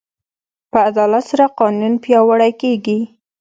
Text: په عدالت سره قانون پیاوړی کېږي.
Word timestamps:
په 0.71 0.77
عدالت 0.89 1.23
سره 1.31 1.45
قانون 1.59 1.93
پیاوړی 2.03 2.51
کېږي. 2.61 2.99